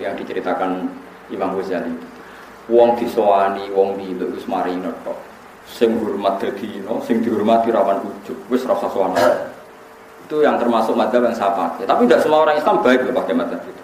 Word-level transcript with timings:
yang 0.00 0.16
diceritakan 0.16 0.88
Imam 1.28 1.54
Ghazali. 1.54 1.92
Wong 2.70 2.96
disowani, 2.96 3.68
wong 3.74 4.00
nilu 4.00 4.32
wis 4.32 4.46
mari 4.48 4.74
tok. 5.04 5.18
Sing 5.70 6.00
hormat 6.02 6.42
dadi 6.42 6.82
no, 6.82 6.98
sing 7.06 7.22
dihormati 7.22 7.70
rawan 7.70 8.02
ujug, 8.02 8.38
wis 8.50 8.66
rasa 8.66 8.90
sowan. 8.90 9.14
Itu 10.26 10.42
yang 10.42 10.58
termasuk 10.58 10.98
madzhab 10.98 11.26
yang 11.26 11.34
saya 11.34 11.54
pakai. 11.54 11.86
Tapi 11.86 12.06
tidak 12.06 12.22
semua 12.26 12.42
orang 12.46 12.58
Islam 12.58 12.82
baik 12.82 13.06
loh 13.06 13.14
pakai 13.14 13.34
madzhab 13.38 13.62
itu. 13.62 13.82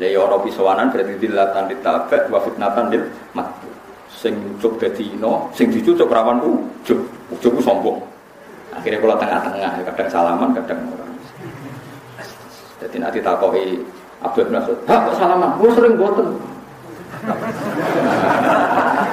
Ya 0.00 0.08
ya 0.16 0.24
ono 0.24 0.40
pisowanan 0.40 0.88
berarti 0.88 1.12
dilatan 1.20 1.68
ditabek 1.68 2.32
wa 2.32 2.40
fitnatan 2.40 2.84
dil 2.88 3.04
mati. 3.36 3.68
Sing 4.08 4.36
ujug 4.56 4.80
dadi 4.80 5.12
no, 5.20 5.52
sing 5.52 5.68
dicucuk 5.68 6.08
rawan 6.08 6.40
ujug. 6.40 7.00
Ujug 7.36 7.52
ku 7.56 7.62
sombong. 7.64 8.00
Akhirnya 8.70 9.02
kalau 9.02 9.16
tengah-tengah, 9.18 9.72
kadang 9.92 10.08
salaman, 10.08 10.50
kadang 10.54 10.78
orang. 10.94 11.12
Jadi 12.80 12.96
nanti 12.96 13.18
takoi 13.20 13.76
Bin 14.20 14.52
Mas'ud, 14.52 14.78
"Hah, 14.84 14.98
kok 15.08 15.16
salaman? 15.16 15.56
Gue 15.56 15.70
sering 15.72 15.96
boten." 15.96 16.28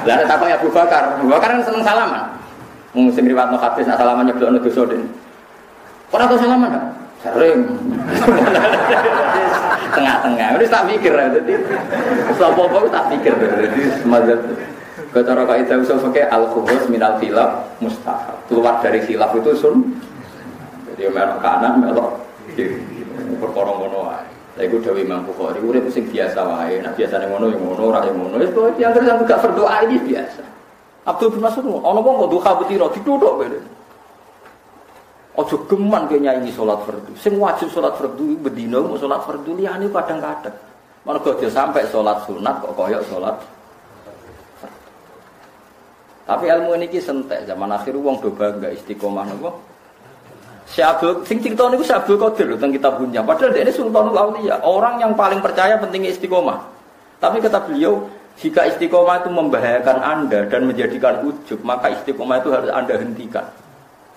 Lah 0.08 0.14
ada 0.16 0.24
takoi 0.24 0.52
Abu 0.52 0.68
Bakar. 0.72 1.20
Abu 1.20 1.28
Bakar 1.28 1.48
kan 1.56 1.62
seneng 1.64 1.84
salaman. 1.84 2.24
Mung 2.96 3.12
sing 3.12 3.28
riwayatno 3.28 3.60
hadis 3.60 3.84
nak 3.84 4.00
salaman 4.00 4.24
nyeblokno 4.24 4.58
dosa 4.60 4.82
den. 4.88 5.04
Ora 6.08 6.24
tau 6.24 6.40
salaman? 6.40 6.72
Sering. 7.20 7.60
Tengah-tengah. 9.98 10.48
Wis 10.56 10.72
tak 10.72 10.86
mikir 10.88 11.12
dadi. 11.12 11.54
Sapa-apa 12.38 12.88
tak 12.88 13.04
pikir 13.12 13.34
dadi 13.36 13.92
semadzat. 14.00 14.40
Kata 15.08 15.32
kaidah 15.32 15.76
usul 15.80 15.98
pakai 16.04 16.28
al 16.28 16.44
khubus 16.52 16.84
minal 16.88 17.16
khilaf 17.16 17.64
mustahab. 17.80 18.36
Keluar 18.48 18.80
dari 18.84 19.00
khilaf 19.04 19.32
itu 19.36 19.52
sun. 19.56 19.76
Jadi 20.92 21.08
melok 21.12 21.40
kanan, 21.40 21.80
melok 21.80 22.24
kiri. 22.52 22.76
Perkara 23.38 23.72
ngono 23.72 24.27
Lah 24.58 24.66
iku 24.66 24.82
dawuh 24.82 24.98
Imam 24.98 25.22
Bukhari, 25.22 25.62
urip 25.62 25.86
sing 25.94 26.10
biasa 26.10 26.42
wae. 26.42 26.82
Nah 26.82 26.90
biasane 26.90 27.30
ngono 27.30 27.54
yang 27.54 27.62
ngono, 27.62 27.82
ora 27.94 28.02
yang 28.02 28.18
ngono. 28.18 28.42
Wis 28.42 28.50
yang 28.82 28.90
terus 28.90 29.06
gak 29.22 29.38
berdoa 29.38 29.86
ini 29.86 30.02
biasa. 30.02 30.42
Abdul 31.06 31.38
bin 31.38 31.46
Mas'ud 31.46 31.62
ono 31.62 32.00
wong 32.02 32.26
kok 32.26 32.30
duha 32.34 32.50
betira 32.58 32.86
dituthuk 32.90 33.32
kowe. 33.38 33.46
Ojo 35.38 35.56
geman 35.70 36.10
kowe 36.10 36.18
nyanyi 36.18 36.50
salat 36.50 36.82
fardu. 36.82 37.14
Sing 37.14 37.38
wajib 37.38 37.70
salat 37.70 37.94
fardu 37.94 38.34
bedino 38.42 38.82
mau 38.82 38.98
salat 38.98 39.22
fardu 39.22 39.54
liyane 39.54 39.86
kadang-kadang. 39.94 40.58
Mergo 41.06 41.30
dia 41.38 41.46
sampai 41.46 41.86
salat 41.86 42.18
sunat 42.26 42.58
kok 42.58 42.74
koyok 42.74 43.06
salat 43.06 43.38
tapi 46.28 46.44
ilmu 46.44 46.76
ini 46.76 46.92
ki 46.92 47.00
sentek 47.00 47.48
zaman 47.48 47.72
akhir 47.72 47.96
uang 47.96 48.20
do 48.20 48.28
bangga 48.36 48.68
istiqomah 48.68 49.24
nopo. 49.32 49.64
Si 50.68 50.84
Abdul 50.84 51.24
sing 51.24 51.40
cerita 51.40 51.64
niku 51.72 51.80
si 51.80 51.96
Abdul 51.96 52.20
Qadir 52.20 52.52
tentang 52.54 52.72
kitab 52.76 52.92
punya. 53.00 53.24
Padahal 53.24 53.56
dia 53.56 53.64
ini 53.64 53.72
Sultanul 53.72 54.12
Auliya, 54.12 54.60
orang 54.60 55.00
yang 55.00 55.16
paling 55.16 55.40
percaya 55.40 55.80
pentingnya 55.80 56.12
istiqomah. 56.12 56.60
Tapi 57.18 57.40
kata 57.40 57.64
beliau, 57.64 58.04
jika 58.36 58.68
istiqomah 58.68 59.24
itu 59.24 59.30
membahayakan 59.32 59.98
Anda 60.04 60.44
dan 60.46 60.68
menjadikan 60.68 61.24
ujub, 61.24 61.64
maka 61.64 61.90
istiqomah 61.96 62.44
itu 62.44 62.52
harus 62.52 62.68
Anda 62.68 63.00
hentikan. 63.00 63.48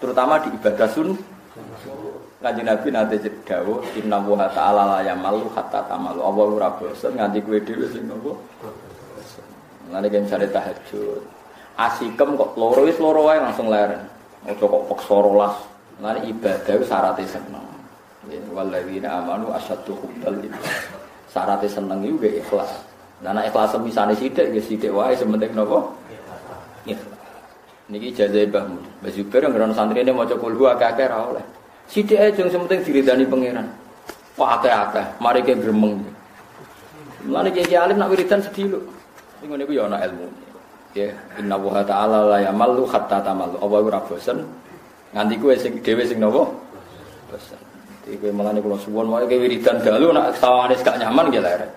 Terutama 0.03 0.44
di 0.44 0.52
ibadah 0.52 0.89
sun. 0.91 1.16
Kanjeng 2.41 2.66
Nabi 2.66 2.89
nanti 2.89 3.22
dawu 3.45 3.85
inna 3.94 4.17
wa 4.17 4.49
ta'ala 4.49 4.97
la 4.97 4.99
yamalu 5.05 5.45
hatta 5.53 5.85
tamalu. 5.85 6.25
Allah 6.25 6.45
ora 6.57 6.69
bosen 6.73 7.13
nganti 7.13 7.38
kowe 7.45 7.53
dhewe 7.61 7.85
sing 7.85 8.09
nopo. 8.09 8.33
Lan 9.94 10.02
iki 10.09 10.25
misale 10.25 10.49
tahajud. 10.49 11.22
Asikem 11.77 12.33
kok 12.33 12.57
loro 12.57 12.81
wis 12.89 12.97
loro 12.97 13.29
langsung 13.29 13.69
leren. 13.69 14.09
Ojo 14.49 14.66
kok 14.66 14.83
peksa 14.89 15.17
rolas. 15.22 15.53
Lan 16.02 16.17
ibadah 16.25 16.73
itu 16.73 16.85
syaratnya 16.89 17.30
seneng. 17.30 17.66
Ya 18.25 18.41
walladzina 18.49 19.21
amanu 19.21 19.53
asyaddu 19.53 19.94
hubbal 19.94 20.33
Syaratnya 21.30 21.69
seneng 21.69 22.02
itu 22.02 22.17
gak 22.17 22.33
ikhlas. 22.41 22.71
Nek 23.21 23.53
ikhlas 23.53 23.69
semisane 23.69 24.17
sithik 24.17 24.49
ya 24.49 24.61
sithik 24.66 24.89
wae 24.89 25.13
sementing 25.13 25.53
napa? 25.53 25.85
Ikhlas. 26.89 27.22
Niki 27.94 28.17
ijazah 28.17 28.49
Mbah 28.49 28.63
Mun. 28.66 28.83
Mbah 29.05 29.11
Zubair 29.13 29.41
yang 29.45 29.94
ini 29.94 30.12
maca 30.12 30.35
kulhu 30.35 30.66
akeh-akeh 30.73 31.06
ra 31.06 31.29
oleh. 31.29 31.45
Sithik 31.85 32.18
ae 32.18 32.33
jeng 32.33 32.50
sementing 32.50 32.81
diridani 32.81 33.23
pangeran. 33.29 33.69
Wah 34.41 34.57
akeh-akeh, 34.57 35.06
mari 35.22 35.45
ke 35.45 35.53
gremeng. 35.53 36.01
Mulane 37.29 37.53
kiai 37.53 37.78
alim 37.78 38.01
nak 38.01 38.09
wiridan 38.09 38.41
sedih 38.41 38.73
lho. 38.73 38.79
Sing 39.38 39.53
ngene 39.53 39.69
ku 39.69 39.73
ya 39.78 39.85
ana 39.85 40.01
ilmu. 40.01 40.25
Ya, 40.97 41.13
inna 41.39 41.56
wa 41.56 41.79
ta'ala 41.85 42.28
la 42.28 42.38
yamallu 42.41 42.83
hatta 42.89 43.22
tamallu. 43.22 43.56
Allah 43.62 43.79
ora 43.85 44.00
bosen. 44.01 44.44
Nganti 45.11 45.35
kuwe 45.44 45.55
sing 45.59 45.75
dhewe 45.83 46.03
sing 46.07 46.23
napa? 46.23 46.47
Bosen. 47.27 47.59
Iki 48.07 48.17
kowe 48.17 48.31
mulane 48.31 48.63
kula 48.63 48.79
suwun 48.79 49.11
wae 49.11 49.27
ke 49.27 49.35
wiridan 49.35 49.83
dalu 49.83 50.16
nak 50.16 50.39
sawane 50.39 50.75
gak 50.79 50.95
nyaman 50.99 51.35
ya 51.35 51.44
lere. 51.44 51.67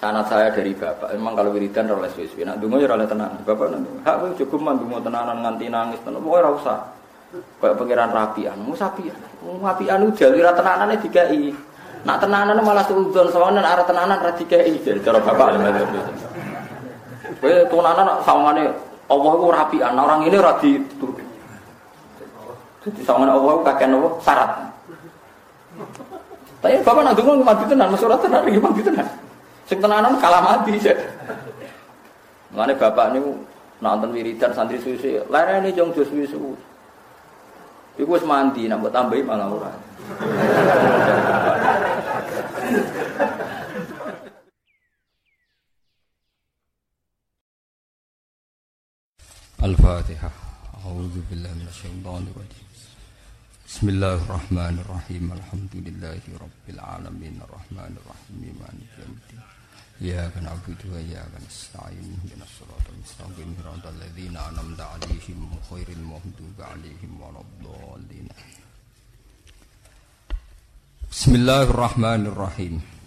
Sanat 0.00 0.32
saya 0.32 0.48
dari 0.48 0.72
bapak, 0.72 1.12
memang 1.12 1.36
kalau 1.36 1.52
wiridan 1.52 1.92
ora 1.92 2.08
oleh 2.08 2.10
suwi-suwi, 2.16 2.48
nak 2.48 2.56
donga 2.56 2.80
ya 2.80 2.88
ora 2.88 3.04
tenan. 3.04 3.36
Bapak 3.44 3.68
nanti, 3.68 3.92
hak 4.00 4.16
kowe 4.16 4.32
cukup 4.32 4.60
man 4.64 4.80
donga 4.80 4.98
tenanan 5.04 5.36
nganti 5.44 5.68
nangis 5.68 6.00
tenan, 6.00 6.24
pokoke 6.24 6.40
ora 6.40 6.50
usah. 6.56 6.78
Kayak 7.60 7.76
pangeran 7.78 8.10
rapian, 8.10 8.56
mau 8.58 8.74
sapian. 8.74 9.14
Mau 9.44 9.60
rapian 9.60 10.02
udah 10.02 10.28
lira 10.32 10.50
tenanane 10.56 10.96
dikai. 10.98 11.52
Nak 12.08 12.16
tenanan 12.16 12.56
malah 12.64 12.82
suudon 12.88 13.28
sawangan 13.28 13.60
arah 13.60 13.84
tenanan 13.84 14.18
dikai. 14.34 14.72
Jadi 14.80 15.04
cara 15.04 15.20
bapak 15.20 15.60
Kowe 17.38 17.54
tenanan 17.68 18.04
nak 18.08 18.18
sawangane 18.24 18.64
Allah 19.12 19.32
ku 19.36 19.46
rapian, 19.52 19.92
orang 20.00 20.24
ini 20.24 20.36
ora 20.40 20.56
dituruti. 20.58 21.19
Sawangane 22.80 23.32
Allah 23.36 23.54
kakek 23.60 23.88
nopo 23.92 24.08
syarat. 24.24 24.50
Tapi 26.60 26.76
bapak 26.80 27.02
nak 27.04 27.16
donga 27.16 27.44
mati 27.44 27.64
tenan, 27.68 27.88
masalah 27.92 28.20
tenan 28.20 28.44
iki 28.48 28.60
mati 28.60 28.80
tenan. 28.80 29.08
Sing 29.68 29.78
tenanan 29.80 30.16
kalah 30.16 30.40
mati 30.40 30.76
sih. 30.80 30.96
Mengenai 32.52 32.76
bapak 32.80 33.16
ini 33.16 33.20
nonton 33.80 34.12
wiridan 34.16 34.52
santri 34.56 34.80
susi, 34.80 35.20
lerene 35.28 35.72
jong 35.76 35.92
jos 35.92 36.08
wisu. 36.12 36.56
Iku 38.00 38.16
wis 38.16 38.24
mandi, 38.24 38.64
nambah 38.64 38.88
tambahi 38.88 39.24
malah 39.24 39.48
ora. 39.52 39.72
Al-Fatihah. 49.60 50.49
أعوذ 50.86 51.16
بالله 51.30 51.52
من 51.54 51.68
الشيطان 51.68 52.22
الرجيم. 52.32 52.68
بسم 53.68 53.88
الله 53.88 54.14
الرحمن 54.14 54.76
الرحيم. 54.84 55.32
الحمد 55.32 55.74
لله 55.74 56.20
رب 56.40 56.66
العالمين. 56.68 57.40
الرحمن 57.44 57.92
الرحيم. 58.00 58.40
مالك 58.60 58.92
يوم 58.98 59.12
الدين. 59.20 59.42
إياك 60.02 60.34
نعبد 60.36 60.80
وإياك 60.92 61.32
نستعين. 61.46 62.16
اهدنا 62.16 62.44
الصراط 62.48 62.84
المستقيم. 62.92 63.48
صراط 63.60 63.84
الذين 63.86 64.36
أنعمت 64.36 64.80
عليهم. 64.80 65.40
غير 65.72 65.88
المغضوب 65.88 66.56
عليهم 66.58 67.20
ولا 67.20 67.40
الضالين. 67.40 68.28
بسم 71.12 71.34
الله 71.34 71.62
الرحمن 71.62 72.26
الرحيم. 72.26 72.99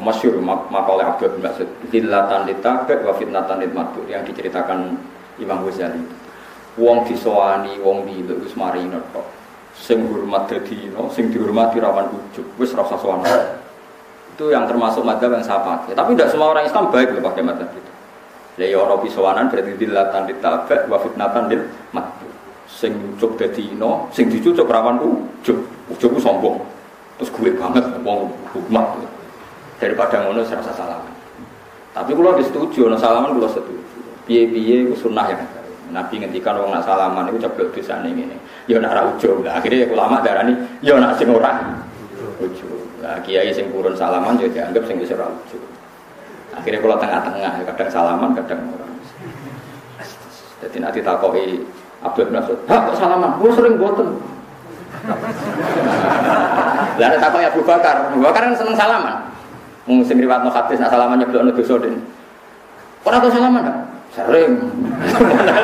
Masyur 0.00 0.40
makalah 0.42 1.14
Abdul 1.14 1.36
bin 1.36 1.44
Mas'ud. 1.44 1.68
Zillatan 1.92 2.48
ditabek 2.48 3.04
wa 3.04 3.12
fitnatan 3.12 3.60
ditmatu 3.60 4.02
Yang 4.08 4.32
diceritakan 4.32 4.98
Imam 5.36 5.62
Ghazali. 5.68 6.00
Wong 6.80 7.04
disowani, 7.04 7.76
wong 7.78 8.08
di 8.08 8.24
wis 8.24 8.56
mari 8.56 8.82
tok. 8.88 9.26
Sing 9.76 10.08
hormat 10.08 10.48
dadi 10.48 10.88
no, 10.88 11.12
sing 11.12 11.28
dihormati 11.28 11.76
rawan 11.76 12.08
ujug 12.08 12.44
wis 12.56 12.72
rasa 12.72 12.96
sowan. 12.96 13.20
Itu 14.32 14.48
yang 14.48 14.64
termasuk 14.64 15.04
madzhab 15.04 15.36
yang 15.36 15.44
saya 15.44 15.60
pakai. 15.60 15.92
Tapi 15.92 16.16
tidak 16.16 16.32
semua 16.32 16.56
orang 16.56 16.64
Islam 16.64 16.88
baik 16.88 17.12
loh 17.12 17.22
pakai 17.28 17.42
madzhab 17.44 17.68
itu. 17.76 17.92
Ya 18.56 18.66
ya 18.72 18.80
ono 18.80 18.96
pisowanan 19.00 19.52
berarti 19.52 19.76
dilatan 19.76 20.24
ditabek 20.28 20.88
wa 20.88 20.96
fitnatan 21.00 21.52
mati 21.92 22.28
sing 22.64 22.96
ujug 22.96 23.36
dadi 23.36 23.76
no, 23.76 24.08
sing 24.08 24.32
dicucuk 24.32 24.64
rawan 24.64 25.04
ujug 25.04 25.60
ujug 25.92 26.16
sombong. 26.16 26.64
Terus 27.20 27.28
gue 27.28 27.50
banget 27.60 27.84
wong 28.00 28.32
hikmat 28.56 29.11
daripada 29.82 30.22
ngono 30.22 30.46
serasa 30.46 30.70
salaman 30.70 31.10
tapi 31.92 32.14
kalau 32.14 32.38
disetujui 32.38 32.86
no 32.86 32.96
salaman 32.96 33.36
kalau 33.36 33.50
setuju 33.50 33.82
piye-piye 34.24 34.88
sunnah 34.96 35.28
yang 35.28 35.42
Nabi 35.92 36.24
ngendikan 36.24 36.56
orang 36.56 36.80
nak 36.80 36.88
salaman 36.88 37.28
itu 37.28 37.44
ceblok 37.44 37.68
dosa 37.76 38.00
ini. 38.00 38.24
Ya 38.64 38.80
nak 38.80 38.96
ra 38.96 39.02
ujug. 39.12 39.44
Lah 39.44 39.60
akhirnya 39.60 39.84
ulama 39.92 40.24
darani 40.24 40.56
ya 40.80 40.96
nak 40.96 41.20
sing 41.20 41.28
ora 41.28 41.60
ujug. 42.40 42.80
Lah 43.04 43.20
kiai 43.20 43.52
sing 43.52 43.68
purun 43.68 43.92
salaman 43.92 44.40
ya 44.40 44.48
dianggap 44.48 44.88
sing 44.88 44.96
wis 44.96 45.12
ora 45.12 45.28
ujug. 45.28 45.60
Akhirnya 46.56 46.80
tengah-tengah 46.80 47.52
kadang 47.68 47.90
salaman 47.92 48.32
kadang 48.32 48.72
ora. 48.72 48.88
Jadi 50.64 50.78
nanti 50.80 50.98
takoki 51.04 51.60
Abdul 52.02 52.30
bin 52.30 52.38
Mas'ud, 52.38 52.58
"Hak 52.70 52.80
kok 52.88 52.96
salaman? 52.98 53.34
Gue 53.38 53.50
sering 53.54 53.74
boten." 53.78 54.08
Lah 56.98 57.06
ada 57.10 57.18
Abu 57.50 57.62
Bakar. 57.66 58.14
Abu 58.14 58.22
Bakar 58.22 58.46
kan 58.46 58.54
seneng 58.54 58.78
salaman. 58.78 59.31
Mung 59.88 60.06
sing 60.06 60.18
riwayatno 60.22 60.50
hadis 60.50 60.78
nak 60.78 60.94
salaman 60.94 61.18
nyeblokno 61.18 61.50
dosa 61.50 61.74
den. 61.82 61.98
Ora 63.02 63.18
tau 63.18 63.34
salaman, 63.34 63.66
Kak? 63.66 63.78
Sering. 64.14 64.52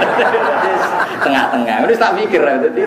Tengah-tengah. 1.25 1.76
Ini 1.87 1.94
tak 1.94 2.12
pikir. 2.19 2.43
Jadi, 2.43 2.82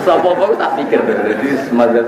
apa-apa 0.00 0.44
tak 0.56 0.72
pikir. 0.80 1.00
Jadi, 1.04 1.48
semacam 1.68 2.04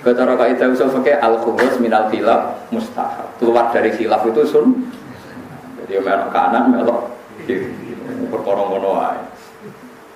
Cara 0.00 0.32
kaidah 0.32 0.72
usul 0.72 0.88
fikih 0.96 1.20
al 1.20 1.36
khumus 1.44 1.76
minal 1.76 2.08
khilaf 2.08 2.56
mustahab. 2.72 3.28
Keluar 3.36 3.68
dari 3.68 3.92
khilaf 3.92 4.24
itu 4.24 4.48
sun. 4.48 4.88
Jadi 5.84 6.00
melok 6.00 6.32
kanan, 6.32 6.72
melok 6.72 7.12
kiri. 7.44 7.68
Perkara 8.32 8.64
ngono 8.64 8.96
wae. 8.96 9.20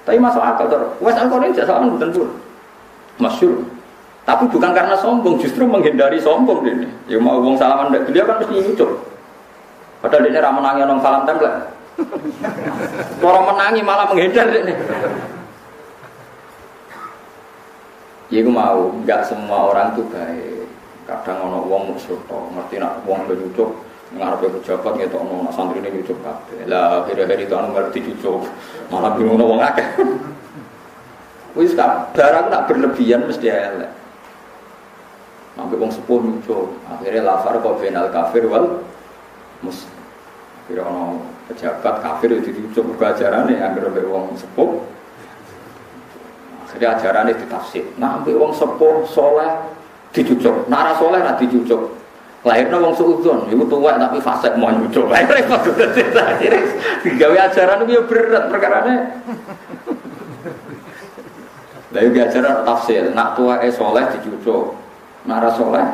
Tapi 0.08 0.16
masuk 0.16 0.40
akal 0.40 0.72
ter. 0.72 0.80
Wes 1.04 1.16
Al-Qur'an 1.16 1.52
tidak 1.52 1.68
salah 1.68 1.84
mboten 1.84 2.10
pun. 2.16 2.28
Masyhur. 3.20 3.60
Tapi 4.24 4.48
bukan 4.48 4.72
karena 4.72 4.96
sombong, 4.96 5.36
justru 5.36 5.68
menghindari 5.68 6.16
sombong 6.16 6.64
ini. 6.64 6.88
Ya 7.08 7.20
mau 7.20 7.44
wong 7.44 7.60
salaman 7.60 7.92
ndak 7.92 8.08
dia 8.08 8.24
kan 8.24 8.40
mesti 8.40 8.56
nyucuk. 8.56 8.90
Padahal 10.00 10.32
dia 10.32 10.40
ra 10.40 10.48
menangi 10.52 10.80
nang 10.84 11.00
salam 11.04 11.28
tempel. 11.28 11.52
Orang 13.20 13.44
menangi 13.52 13.80
malah 13.84 14.08
menghindar 14.08 14.48
ini. 14.48 14.72
Ya 18.32 18.40
gue 18.40 18.50
mau, 18.50 18.90
nggak 19.04 19.28
semua 19.28 19.70
orang 19.70 19.92
tuh 19.92 20.08
baik. 20.08 20.64
Kadang 21.04 21.44
ono 21.44 21.68
wong 21.68 21.92
musuh 21.92 22.16
to, 22.24 22.38
ngerti 22.56 22.80
nak 22.80 23.04
wong 23.04 23.28
be 23.28 23.36
nyucuk 23.36 23.76
ngarepe 24.14 24.46
pejabat 24.56 24.94
ngetok 24.94 25.20
ono 25.20 25.50
santri 25.52 25.82
ini 25.82 26.00
nyucuk. 26.00 26.16
Lah 26.70 27.04
akhir-akhir 27.04 27.44
itu 27.44 27.54
anu 27.54 27.76
ngerti 27.76 27.98
cucuk, 28.08 28.46
malah 28.88 29.12
bingung 29.18 29.36
wong 29.36 29.60
akeh. 29.60 29.84
Wis 31.54 31.76
kan, 31.76 32.10
darah 32.16 32.50
nak 32.50 32.66
berlebihan 32.66 33.28
mesti 33.28 33.46
elek. 33.46 33.90
Sampai 35.64 35.80
wong 35.80 35.88
sepuh 35.88 36.20
nyucuk, 36.20 36.76
akhirnya 36.84 37.24
lafar 37.24 37.56
kok 37.56 37.80
benal 37.80 38.12
kafir 38.12 38.44
wal 38.44 38.84
mus. 39.64 39.88
Kira 40.68 40.84
ono 40.84 41.24
pejabat 41.48 42.04
kafir 42.04 42.36
itu 42.36 42.52
dicucuk 42.52 43.00
ajaran 43.00 43.48
nih, 43.48 43.64
agar 43.64 43.88
wong 44.04 44.36
sepuh 44.36 44.84
jadi 46.74 46.90
ajaran 46.98 47.30
itu 47.30 47.46
ditafsir. 47.46 47.86
Nah, 48.02 48.18
ambil 48.18 48.34
wong 48.44 48.52
sepuh 48.52 49.06
soleh 49.06 49.46
dicucuk. 50.10 50.66
Nara 50.66 50.98
soleh 50.98 51.22
nah 51.22 51.38
dicucuk. 51.38 51.96
Lahirnya 52.44 52.76
wong 52.76 52.92
suudon, 52.92 53.48
itu 53.48 53.64
tua 53.64 53.96
tapi 53.96 54.20
fase 54.20 54.52
mau 54.60 54.68
nyucuk. 54.68 55.08
Repot 55.08 55.64
Jadi 55.64 56.60
digawe 57.08 57.36
ajaran 57.48 57.88
itu 57.88 57.96
ya 57.96 58.02
berat 58.04 58.44
perkaranya. 58.52 58.96
Lalu 61.94 62.20
ajaran 62.20 62.68
tafsir. 62.68 63.16
Nak 63.16 63.38
tua 63.38 63.64
eh 63.64 63.72
soleh 63.72 64.04
dicucuk. 64.18 64.83
Nara 65.24 65.48
soleh 65.56 65.84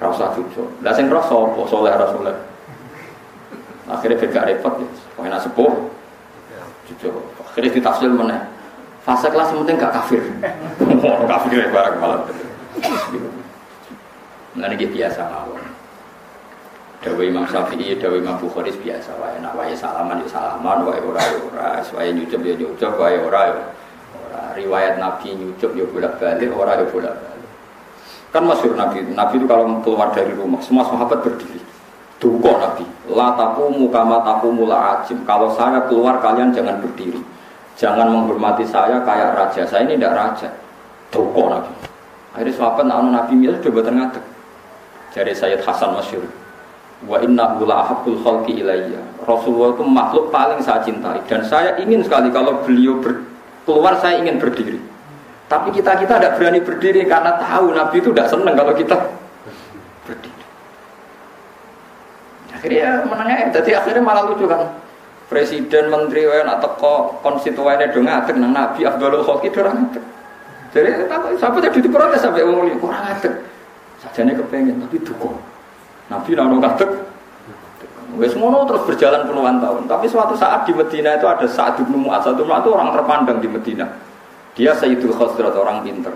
rasa 0.00 0.36
cucuk. 0.36 0.68
Lah 0.84 0.92
sing 0.92 1.08
sapa 1.08 1.62
soleh 1.68 1.92
rasa 1.92 2.12
soleh. 2.12 2.36
Akhirnya 3.88 4.20
beda 4.20 4.40
repot 4.44 4.74
ya. 4.80 4.88
Pengen 5.16 5.36
sepuh 5.40 5.72
cucuk. 6.88 7.14
Akhirnya 7.40 7.72
ditafsir 7.72 8.12
mana? 8.12 8.44
Fase 9.04 9.28
kelas 9.28 9.52
penting 9.52 9.76
gak 9.76 9.92
kafir. 9.92 10.20
Kafir 11.28 11.56
ya 11.60 11.68
barang 11.68 11.96
malah. 12.00 12.24
Nah 14.54 14.68
ini 14.72 14.86
biasa 14.88 15.28
mawon. 15.28 15.60
Dawe 17.04 17.20
Imam 17.20 17.44
Syafi'i, 17.44 18.00
Dawe 18.00 18.16
Imam 18.16 18.40
Bukhari 18.40 18.72
biasa 18.72 19.12
wae. 19.20 19.36
Nak 19.44 19.52
wae 19.60 19.76
salaman 19.76 20.24
ya 20.24 20.28
salaman, 20.32 20.88
wae 20.88 21.04
ora 21.04 21.20
ya 21.20 21.36
ora, 21.36 21.68
wae 21.84 22.08
nyucup 22.16 22.40
ya 22.40 22.56
nyucup, 22.56 22.96
wae 22.96 23.20
ora 23.20 23.40
ya 23.44 23.60
ora. 24.24 24.40
Riwayat 24.56 24.96
Nabi 24.96 25.36
nyucup 25.36 25.76
ya 25.76 25.84
bolak-balik, 25.84 26.48
ora 26.56 26.80
ya 26.80 26.88
bolak-balik. 26.88 27.23
Kan 28.34 28.50
masyhur 28.50 28.74
Nabi, 28.74 29.06
Nabi 29.14 29.38
itu 29.38 29.46
kalau 29.46 29.78
keluar 29.86 30.10
dari 30.10 30.34
rumah, 30.34 30.58
semua 30.58 30.82
sahabat 30.82 31.22
berdiri. 31.22 31.62
Duko 32.18 32.58
Nabi, 32.58 32.82
la 33.14 33.38
taqumu 33.38 33.86
kama 33.94 34.26
taqumu 34.26 34.66
la 34.66 34.98
ajim. 34.98 35.22
Kalau 35.22 35.54
saya 35.54 35.86
keluar 35.86 36.18
kalian 36.18 36.50
jangan 36.50 36.82
berdiri. 36.82 37.22
Jangan 37.78 38.10
menghormati 38.10 38.66
saya 38.66 38.98
kayak 39.06 39.38
raja. 39.38 39.62
Saya 39.66 39.86
ini 39.86 39.94
tidak 39.94 40.18
raja. 40.18 40.50
Toko 41.14 41.46
Nabi. 41.46 41.70
Akhirnya 42.34 42.58
sahabat 42.58 42.84
nak 42.90 43.06
Nabi 43.06 43.32
milih 43.38 43.58
coba 43.62 43.86
terngatek. 43.86 44.24
Jadi 45.14 45.30
Sayyid 45.30 45.62
Hasan 45.62 45.94
Masyur. 45.94 46.26
Wa 47.06 47.22
inna 47.22 47.54
la 47.62 47.86
ahabbul 47.86 48.18
khalqi 48.18 48.62
ilayya. 48.62 48.98
Rasulullah 49.22 49.78
itu 49.78 49.84
makhluk 49.86 50.34
paling 50.34 50.58
saya 50.58 50.82
cintai 50.82 51.22
dan 51.30 51.46
saya 51.46 51.78
ingin 51.78 52.02
sekali 52.02 52.34
kalau 52.34 52.66
beliau 52.66 52.98
keluar 53.62 53.94
saya 54.02 54.18
ingin 54.18 54.42
berdiri. 54.42 54.93
Tapi 55.44 55.68
kita 55.76 56.00
kita 56.00 56.16
tidak 56.16 56.34
berani 56.40 56.60
berdiri 56.64 57.04
karena 57.04 57.36
tahu 57.36 57.76
Nabi 57.76 57.96
itu 58.00 58.10
tidak 58.10 58.28
senang 58.32 58.54
kalau 58.56 58.72
kita 58.72 58.96
berdiri. 60.08 60.42
Akhirnya 62.54 63.04
menangnya, 63.04 63.52
jadi 63.60 63.76
akhirnya 63.76 64.00
malah 64.00 64.24
lucu 64.24 64.48
kan 64.48 64.64
presiden 65.28 65.88
menteri 65.88 66.28
wae 66.28 66.44
nak 66.44 66.60
teko 66.60 67.20
konstituennya 67.24 67.92
do 67.92 68.00
ngadeg 68.04 68.36
nang 68.38 68.52
nabi 68.52 68.84
Abdul 68.84 69.24
Khalqi 69.24 69.48
do 69.52 69.60
ngadeg. 69.64 70.04
Jadi 70.74 71.06
takut 71.06 71.38
sampai 71.38 71.62
tadi 71.62 71.86
diprotes 71.86 72.20
sampai 72.22 72.42
wong 72.46 72.66
liya 72.66 72.76
kurang 72.78 73.02
ngadeg. 73.04 73.34
Sajane 74.00 74.32
kepengen 74.36 74.80
tapi 74.84 74.96
duko. 75.00 75.36
Nabi 76.08 76.30
nang 76.36 76.56
ngadeg. 76.56 76.90
Wes 78.14 78.30
ngono 78.38 78.62
terus 78.70 78.86
berjalan 78.86 79.26
puluhan 79.26 79.58
tahun. 79.58 79.90
Tapi 79.90 80.06
suatu 80.06 80.38
saat 80.38 80.62
di 80.70 80.72
Medina 80.72 81.18
itu 81.18 81.26
ada 81.26 81.42
Sa'ad 81.50 81.82
bin 81.82 81.98
Mu'adz. 81.98 82.30
Bin 82.30 82.46
itu 82.46 82.70
orang 82.70 82.94
terpandang 82.94 83.42
di 83.42 83.50
Medina. 83.50 83.90
Dia 84.54 84.72
Sayyidul 84.74 85.14
Khosrat, 85.14 85.54
orang 85.54 85.82
pinter. 85.82 86.14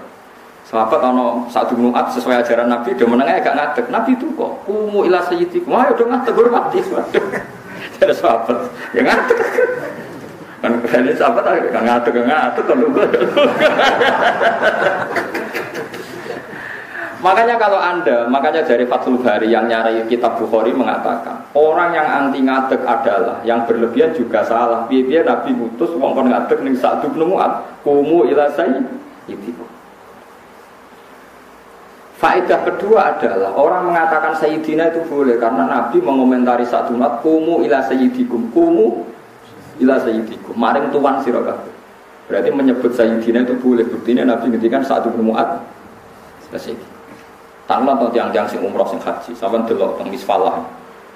Sahabat 0.69 1.01
ono 1.01 1.49
bin 1.49 1.89
Mu'adz 1.89 2.21
sesuai 2.21 2.45
ajaran 2.45 2.69
Nabi 2.69 2.93
dia 2.93 3.09
menengah 3.09 3.41
agak 3.41 3.57
ngadeg. 3.57 3.87
Nabi 3.89 4.13
itu 4.13 4.29
kok 4.37 4.69
kumu 4.69 5.09
ila 5.09 5.25
sayyidikum. 5.25 5.73
Ayo 5.73 5.97
dong 5.97 6.13
ngadeg 6.13 6.37
hormati. 6.37 6.85
Ada 8.05 8.13
sahabat 8.13 8.69
yang 8.93 9.09
ngatur. 9.09 9.39
Kan 10.61 10.73
ini 11.09 11.17
sahabat 11.17 11.41
ngatur 11.49 11.73
kan 11.73 11.85
ngatur 12.29 12.63
kan 12.69 12.79
Makanya 17.19 17.59
kalau 17.59 17.83
anda, 17.83 18.31
makanya 18.31 18.63
dari 18.63 18.87
Fathul 18.87 19.19
Bari 19.19 19.51
yang 19.51 19.67
nyari 19.67 20.07
kitab 20.07 20.39
Bukhari 20.39 20.71
mengatakan 20.71 21.51
orang 21.51 21.91
yang 21.91 22.07
anti 22.07 22.39
ngadeg 22.39 22.79
adalah 22.87 23.43
yang 23.43 23.67
berlebihan 23.67 24.15
juga 24.15 24.47
salah. 24.47 24.87
Biar 24.87 25.27
Nabi 25.27 25.51
mutus 25.51 25.91
wong 25.99 26.15
kon 26.15 26.31
ngadeg 26.31 26.63
ning 26.63 26.79
satu 26.79 27.11
penemuan 27.11 27.59
kumu 27.83 28.23
ila 28.31 28.47
itu. 29.27 29.65
Faedah 32.19 32.67
kedua 32.67 33.15
adalah 33.15 33.55
orang 33.55 33.95
mengatakan 33.95 34.35
Sayyidina 34.39 34.91
itu 34.91 35.07
boleh 35.07 35.39
karena 35.39 35.71
Nabi 35.71 36.03
mengomentari 36.03 36.67
satu 36.67 36.95
mat 36.95 37.23
kumu 37.23 37.63
ila 37.63 37.79
Sayyidikum 37.87 38.51
kumu 38.51 39.07
ila 39.79 40.03
Sayyidikum 40.03 40.59
maring 40.59 40.91
tuan 40.91 41.23
sirokat 41.23 41.63
berarti 42.27 42.51
menyebut 42.51 42.91
Sayyidina 42.95 43.47
itu 43.47 43.55
boleh 43.63 43.87
buktinya 43.87 44.35
Nabi 44.35 44.51
ngendikan 44.51 44.83
satu 44.83 45.15
muat 45.15 45.63
Sayyidi 46.51 46.88
tanpa 47.69 48.01
atau 48.01 48.09
tiang-tiang 48.09 48.49
sing 48.49 48.65
umroh 48.65 48.89
sing 48.89 48.99
haji 48.99 49.37
sama 49.37 49.61
delok 49.69 50.01
teng 50.01 50.09
misfalah 50.09 50.65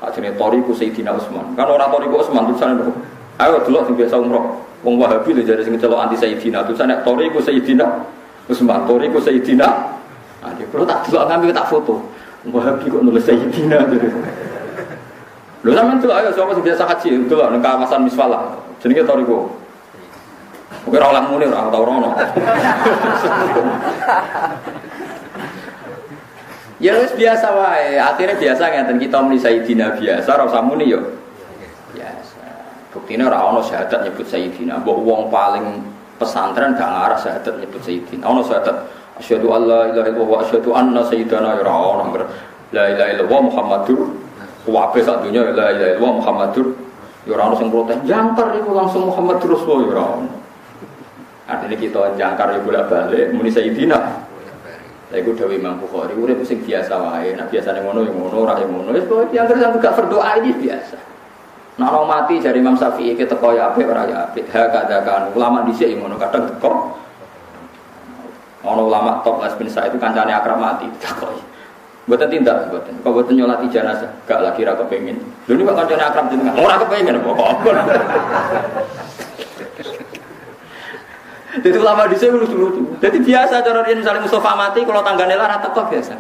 akhirnya 0.05 0.37
toriku 0.37 0.77
Sayyidina 0.77 1.17
Utsman 1.17 1.57
kan 1.57 1.65
orang 1.65 1.89
toriku 1.89 2.21
Utsman 2.21 2.45
tulisannya 2.53 2.85
itu 2.85 2.93
ayo 3.41 3.57
delok 3.65 3.89
sing 3.89 3.95
biasa 3.97 4.15
umroh 4.21 4.45
wong 4.85 5.01
Wahabi 5.01 5.33
lho 5.33 5.43
jadi 5.43 5.65
sing 5.65 5.73
celok 5.81 6.05
anti 6.05 6.21
Sayyidina 6.21 6.69
tulisannya 6.69 7.01
toriku 7.01 7.41
Sayyidina 7.41 7.89
Utsman 8.53 8.85
toriku 8.85 9.17
Sayyidina 9.17 9.93
dia 10.59 10.67
perlu 10.67 10.83
tak 10.83 11.07
dulu 11.07 11.23
ngambil 11.23 11.55
tak 11.55 11.71
foto. 11.71 12.03
Wahabi 12.51 12.91
kok 12.91 13.07
nulis 13.07 13.23
Sayyidina 13.23 13.79
gitu. 13.95 14.11
Lho 15.63 15.71
sampean 15.71 16.03
tuh 16.03 16.11
ayo 16.11 16.35
sapa 16.35 16.51
sing 16.59 16.67
biasa 16.67 16.83
haji 16.83 17.31
lho 17.31 17.39
nang 17.39 17.63
kawasan 17.63 18.03
Miswalah. 18.03 18.59
Jenenge 18.83 19.07
Toriko. 19.07 19.55
Oke 20.83 20.99
ora 20.99 21.15
oleh 21.15 21.23
muni 21.31 21.47
ora 21.47 21.71
tau 21.71 21.87
rono. 21.87 22.11
Ya 26.83 26.99
wis 26.99 27.15
biasa 27.15 27.47
wae, 27.55 27.95
akhirnya 27.95 28.35
biasa 28.35 28.63
ngeten 28.67 28.99
kita 28.99 29.23
muni 29.23 29.39
Sayyidina 29.39 30.03
biasa 30.03 30.29
ora 30.35 30.51
usah 30.51 30.63
muni 30.67 30.91
yo. 30.91 30.99
Biasa. 31.95 32.43
Buktine 32.91 33.23
ora 33.23 33.39
ono 33.47 33.63
syahadat 33.63 34.03
nyebut 34.03 34.27
Sayyidina, 34.27 34.83
mbok 34.83 34.99
wong 35.07 35.31
paling 35.31 35.79
pesantren 36.19 36.75
gak 36.75 36.91
ngarah 36.91 37.19
syahadat 37.23 37.55
nyebut 37.63 37.79
Sayyidina. 37.87 38.27
Ono 38.27 38.43
syahadat 38.43 38.91
Asyhadu 39.23 39.53
an 39.53 39.69
la 39.69 39.93
ilaha 39.93 40.09
illallah 40.09 40.27
wa 40.27 40.39
asyhadu 40.41 40.69
anna 40.73 41.05
sayyidana 41.05 41.61
ya 41.61 41.69
orang 41.69 42.17
la 42.73 42.85
ilaha 42.89 43.09
illallah 43.13 43.41
Muhammadur 43.45 44.01
wabe 44.65 45.01
sak 45.05 45.21
dunya 45.21 45.45
la 45.53 45.69
ilaha 45.69 45.95
illallah 45.95 46.13
Muhammadur 46.17 46.67
ya 47.29 47.31
ora 47.37 47.43
ono 47.53 47.57
sing 47.61 47.69
protes 47.69 47.99
jangkar 48.09 48.57
iku 48.57 48.73
langsung 48.73 49.13
Muhammadur 49.13 49.49
Rasulullah 49.53 49.79
ya 49.85 49.91
ora 49.93 50.05
ono. 50.17 50.31
Artinya 51.45 51.77
kita 51.77 52.01
jangkar 52.17 52.57
ya 52.57 52.61
bolak-balik 52.65 53.37
muni 53.37 53.53
sayyidina. 53.53 54.22
Lah 55.13 55.21
iku 55.21 55.37
dawuh 55.37 55.53
Imam 55.53 55.77
Bukhari 55.77 56.17
urip 56.17 56.41
sing 56.49 56.65
biasa 56.65 56.97
wae. 56.97 57.37
Nah 57.37 57.45
biasane 57.45 57.85
ngono 57.85 58.01
ya 58.09 58.13
ngono, 58.17 58.37
ora 58.49 58.57
ya 58.57 58.65
ngono. 58.65 58.97
Wis 58.97 59.05
pokoke 59.05 59.37
yang 59.37 59.45
terus 59.45 59.61
gak 59.61 59.93
berdoa 59.93 60.41
ini 60.41 60.57
biasa. 60.57 60.97
Nah, 61.73 61.89
orang 61.89 62.09
mati 62.09 62.37
dari 62.41 62.61
Imam 62.61 62.77
Syafi'i 62.77 63.17
kita 63.17 63.37
teko 63.37 63.53
ya 63.53 63.73
apik 63.73 63.85
ora 63.85 64.09
ya 64.09 64.25
apik. 64.25 64.49
Ha 64.57 64.73
ulama 65.37 65.69
dhisik 65.69 65.93
ngono 66.01 66.17
kadang 66.17 66.49
teko 66.49 66.97
Ono 68.63 68.87
ulama 68.87 69.19
top 69.27 69.43
Las 69.43 69.59
bin 69.59 69.67
itu 69.67 69.99
kancane 69.99 70.31
akrab 70.33 70.57
mati. 70.57 70.87
Takoi. 71.03 71.35
Buatan 72.07 72.31
tindak, 72.31 72.71
buatan. 72.71 72.95
Kau 73.03 73.15
buatan 73.15 73.35
nyolati 73.39 73.67
jenazah, 73.71 74.11
gak 74.27 74.43
lagi 74.43 74.67
rakyat 74.67 74.87
pengen. 74.91 75.19
Dulu 75.47 75.67
kok 75.67 75.77
kancane 75.83 76.03
akrab 76.03 76.27
jenengan, 76.31 76.55
orang 76.59 76.79
kepengen 76.87 77.19
apa 77.19 77.31
kok. 77.31 77.51
Jadi 81.53 81.77
ulama 81.77 82.09
di 82.09 82.17
sini 82.17 82.33
lucu-lucu. 82.33 82.97
Jadi 82.97 83.19
biasa 83.21 83.61
cara 83.61 83.85
dia 83.85 83.93
misalnya 83.93 84.25
Mustafa 84.25 84.57
mati, 84.57 84.81
kalau 84.89 85.05
tanggane 85.05 85.37
lara 85.37 85.61
teko 85.61 85.85
biasa. 85.85 86.17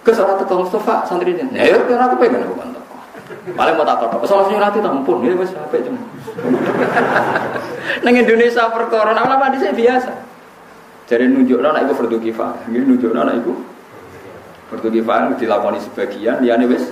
Ke 0.00 0.10
seorang 0.16 0.40
teko 0.40 0.64
Mustafa 0.64 1.04
santri 1.04 1.36
ini. 1.36 1.52
Ya, 1.52 1.76
ya 1.76 1.96
aku 2.00 2.16
pengen 2.16 2.48
aku 2.48 2.56
mantap. 2.56 2.84
Paling 3.28 3.74
mau 3.76 3.84
tak 3.84 4.08
kok. 4.08 4.24
Soal 4.24 4.48
nyurati 4.48 4.80
tampun, 4.80 5.20
ya 5.20 5.36
wis 5.36 5.52
sampai 5.52 5.84
cuma. 5.84 6.00
Neng 8.00 8.14
Indonesia 8.16 8.72
perkara 8.72 9.12
ulama 9.12 9.52
di 9.52 9.60
sini 9.60 9.76
biasa. 9.76 10.12
Jadi 11.08 11.24
nunjuk 11.24 11.60
anak 11.64 11.88
ibu 11.88 11.92
fardu 11.96 12.20
kifayah, 12.20 12.68
ini 12.68 12.84
nunjuk 12.84 13.16
anak 13.16 13.40
ibu 13.40 13.52
fardu 14.68 14.88
kifayah 14.92 15.32
dilakoni 15.40 15.80
sebagian, 15.80 16.44
dia 16.44 16.56
nih 16.60 16.68
wes. 16.68 16.84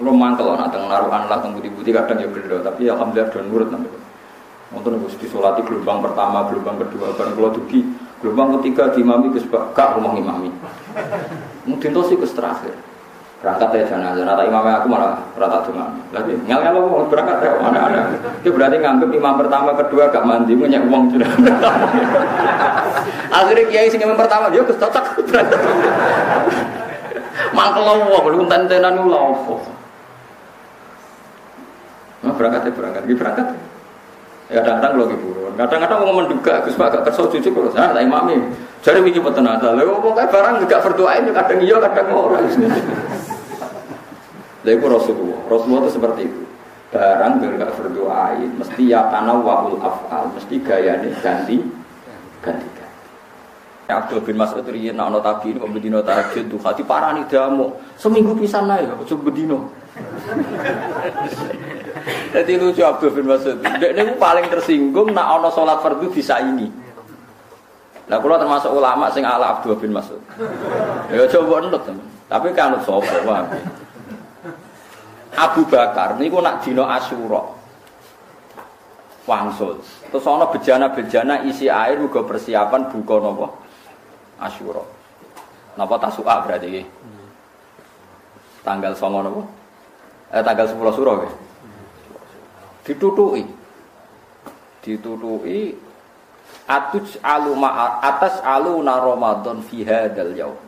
Kalau 0.00 0.16
mangkel 0.16 0.56
nak 0.56 0.72
teng 0.72 0.88
naruhan 0.88 1.28
lah 1.28 1.44
teng 1.44 1.52
budi-budi 1.52 1.92
kadang 1.92 2.16
ya 2.24 2.28
gelo, 2.32 2.64
tapi 2.64 2.88
alhamdulillah 2.88 3.28
don 3.28 3.44
nurut 3.52 3.68
nanti. 3.68 3.88
Untuk 4.70 4.94
nunggu 4.94 5.10
disolati 5.18 5.66
gelombang 5.66 5.98
pertama, 5.98 6.46
gelombang 6.46 6.78
kedua, 6.86 7.10
bareng 7.18 7.34
kalau 7.34 7.50
dugi 7.50 7.82
gelombang 8.22 8.60
ketiga 8.60 8.94
di 8.94 9.02
mami 9.02 9.34
ke 9.34 9.42
gak 9.50 9.98
rumah 9.98 10.14
imami. 10.14 10.46
Mungkin 11.66 11.90
tuh 11.90 12.06
sih 12.06 12.14
ke 12.14 12.26
terakhir. 12.30 12.70
Berangkat 13.40 13.72
ya 13.72 13.82
jangan 13.88 14.14
aja, 14.14 14.22
nata 14.22 14.44
imamnya 14.44 14.84
aku 14.84 14.86
malah 14.92 15.16
rata 15.34 15.64
dengan. 15.66 15.90
Lagi 16.14 16.38
ngel 16.44 16.60
ngel 16.60 16.76
mau 16.86 17.02
berangkat 17.08 17.40
ya 17.40 17.50
mana 17.58 17.80
ada. 17.88 18.00
Itu 18.44 18.52
berarti 18.54 18.76
nganggep 18.78 19.10
imam 19.10 19.34
pertama, 19.42 19.74
kedua 19.74 20.12
gak 20.12 20.22
mandi, 20.22 20.54
punya 20.54 20.78
uang 20.86 21.18
sudah. 21.18 21.30
Akhirnya 23.40 23.64
kiai 23.66 23.90
sing 23.90 24.04
imam 24.04 24.14
pertama 24.14 24.54
dia 24.54 24.62
cocok 24.62 25.04
berangkat. 25.32 25.60
Mangkel 27.50 27.82
lo, 27.82 28.22
belum 28.22 28.46
tentenan. 28.46 28.94
Nah, 32.20 32.32
berangkat 32.36 32.68
ya 32.68 32.72
berangkat, 32.76 33.02
berangkat. 33.18 33.46
Ya 33.50 33.69
kadang-kadang 34.50 34.90
kalau 34.98 35.06
buron, 35.14 35.52
kadang-kadang 35.54 35.98
mau 36.02 36.14
menduga, 36.18 36.54
Gus 36.66 36.74
Pak 36.74 36.88
gak 36.90 37.02
kerso 37.06 37.30
cucu 37.30 37.48
kalau 37.54 37.70
saya 37.70 37.94
tak 37.94 38.02
imami. 38.02 38.36
Jadi 38.80 38.98
mikir 39.04 39.22
petenan, 39.22 39.60
lalu 39.60 39.92
pokoknya 40.00 40.28
barang 40.32 40.54
gak 40.66 40.82
berdoa 40.82 41.12
ini 41.20 41.30
kadang 41.30 41.60
iya 41.62 41.76
kadang 41.78 42.06
orang. 42.10 42.44
Lalu 44.66 44.70
itu 44.76 44.86
Rasulullah, 44.88 45.40
Rasulullah 45.46 45.80
itu 45.86 45.92
seperti 45.94 46.20
itu. 46.26 46.42
Barang 46.90 47.32
gak 47.38 47.72
berdoain, 47.78 48.50
mesti 48.58 48.82
ya 48.90 49.06
karena 49.06 49.38
wahul 49.38 49.78
afal, 49.78 50.32
mesti 50.34 50.58
gaya 50.58 50.98
nih 50.98 51.14
ganti, 51.22 51.56
ganti. 52.42 52.80
Abdul 53.90 54.22
bin 54.22 54.38
Mas'ud 54.38 54.62
riyen 54.70 54.94
nak 54.94 55.10
ana 55.10 55.18
tabi 55.18 55.50
kok 55.58 55.66
bedino 55.66 55.98
tahajud 56.00 56.46
tuh 56.46 56.60
hati 56.62 56.86
parah 56.86 57.10
nih 57.12 57.26
damu. 57.26 57.74
Seminggu 57.98 58.38
pisan 58.38 58.70
ae 58.70 58.86
kok 58.86 59.20
bedino. 59.26 59.66
Jadi 62.30 62.52
lucu 62.56 62.82
Abdul 62.86 63.10
bin 63.14 63.26
Mas'ud. 63.26 63.58
Dek 63.58 63.92
niku 63.94 64.12
paling 64.16 64.46
tersinggung 64.46 65.10
nak 65.10 65.40
ana 65.40 65.48
salat 65.50 65.82
fardu 65.82 66.08
ini. 66.14 66.70
Lah 68.10 68.18
kula 68.18 68.42
termasuk 68.42 68.74
ulama 68.74 69.06
sing 69.14 69.22
ala 69.22 69.58
Abdul 69.58 69.78
bin 69.78 69.94
Mas'ud. 69.94 70.18
Ya 71.10 71.26
coba 71.26 71.62
nurut 71.62 71.82
teman. 71.86 72.06
Tapi 72.30 72.48
kan 72.54 72.78
sapa 72.82 73.16
wae. 73.26 73.58
Abu 75.34 75.62
Bakar 75.66 76.18
niku 76.18 76.38
nak 76.42 76.62
dina 76.62 76.86
Asyura. 76.98 77.42
Wangsul. 79.26 79.78
Terus 80.10 80.26
ana 80.26 80.46
bejana-bejana 80.50 81.46
isi 81.46 81.70
air 81.70 82.02
uga 82.02 82.26
persiapan 82.26 82.90
buka 82.90 83.16
napa? 83.22 83.46
Asyura. 84.42 84.82
Napa 85.78 85.94
tasu'a 86.02 86.42
berarti? 86.42 86.82
Tanggal 88.66 88.92
9 88.94 89.26
napa? 89.26 89.42
Eh 90.30 90.42
tanggal 90.42 90.66
10 90.66 90.78
Suro 90.94 91.12
nggih 91.18 91.49
ditutuki. 92.86 93.44
Ditutuki 94.80 95.76
atuj 96.66 97.18
aluma 97.20 98.00
atas 98.00 98.40
aluna 98.40 98.98
Ramadan 99.02 99.60
fi 99.66 99.84
hadzal 99.84 100.32
yaum. 100.34 100.58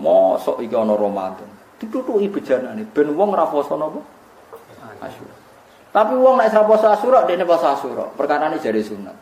Mosok 0.00 0.64
iki 0.64 0.74
ana 0.74 0.96
Ramadan. 0.96 1.48
Ditutuki 1.78 2.26
bejanane. 2.28 2.84
Ben 2.90 3.08
wong 3.14 3.36
ora 3.36 3.46
poso 3.46 3.76
napa? 3.76 4.00
Asyura. 5.00 5.34
Tapi 5.90 6.14
wong 6.16 6.34
nek 6.40 6.52
ora 6.52 6.62
poso 6.66 6.86
Asyura 6.88 7.28
dene 7.28 7.44
poso 7.46 7.66
Asyura. 7.68 8.04
Perkara 8.16 8.50
ini 8.50 8.58
jadi 8.58 8.82
sunat. 8.82 9.16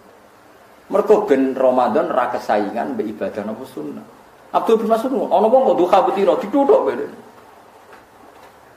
Mergo 0.88 1.28
ben 1.28 1.52
Ramadan 1.52 2.08
ra 2.08 2.32
kesaingan 2.32 2.96
mbek 2.96 3.06
ibadah 3.12 3.42
napa 3.44 3.64
sunat. 3.68 4.06
Abdul 4.48 4.80
bin 4.80 4.88
Mas'ud 4.88 5.12
ana 5.12 5.44
wong 5.44 5.62
kok 5.68 5.76
duha 5.76 5.98
betira 6.08 6.32
ditutuk 6.40 6.88
bedene 6.88 7.27